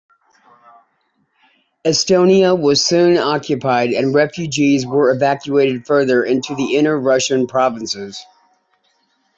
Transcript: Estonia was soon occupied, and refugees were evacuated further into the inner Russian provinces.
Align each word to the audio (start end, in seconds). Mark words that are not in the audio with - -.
Estonia 1.85 2.59
was 2.59 2.83
soon 2.83 3.19
occupied, 3.19 3.91
and 3.91 4.15
refugees 4.15 4.83
were 4.83 5.11
evacuated 5.11 5.85
further 5.85 6.23
into 6.23 6.55
the 6.55 6.75
inner 6.75 6.97
Russian 6.99 7.45
provinces. 7.45 8.25